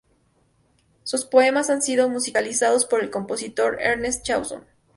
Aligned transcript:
Sus 1.03 1.25
poemas 1.25 1.69
han 1.69 1.83
sido 1.83 2.09
musicalizados 2.09 2.85
por 2.85 3.03
el 3.03 3.11
compositor 3.11 3.77
Ernest 3.79 4.23
Chausson. 4.25 4.63